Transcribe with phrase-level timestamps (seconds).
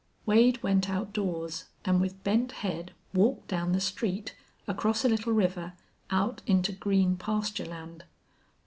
[0.25, 4.35] Wade went outdoors, and with bent head walked down the street,
[4.67, 5.73] across a little river,
[6.09, 8.05] out into green pasture land.